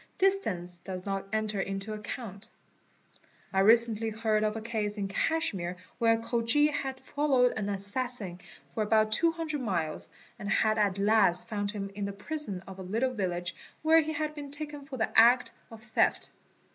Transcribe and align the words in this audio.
Distance 0.17 0.79
does 0.79 1.05
not 1.05 1.27
enter 1.31 1.61
into 1.61 1.93
account. 1.93 2.49
I 3.53 3.59
recently 3.59 4.09
heard 4.09 4.43
of 4.43 4.55
a 4.55 4.59
case 4.61 4.97
in 4.97 5.07
Cashmere 5.07 5.77
where 5.99 6.13
a 6.13 6.17
Khoji 6.17 6.71
had 6.71 6.99
followed 6.99 7.51
an 7.55 7.69
assassin 7.69 8.41
for 8.73 8.81
about 8.81 9.11
200 9.11 9.61
miles 9.61 10.09
and 10.39 10.49
had 10.49 10.79
at 10.79 10.97
last 10.97 11.47
found 11.47 11.69
him 11.69 11.91
in 11.93 12.05
the 12.05 12.13
prison 12.13 12.63
of 12.67 12.79
a 12.79 12.81
little 12.81 13.13
village 13.13 13.53
where 13.83 14.01
he 14.01 14.13
had 14.13 14.33
been 14.33 14.49
taken 14.49 14.87
in 14.91 14.97
the 14.97 15.11
act 15.15 15.51
of 15.69 15.83
theft. 15.83 16.31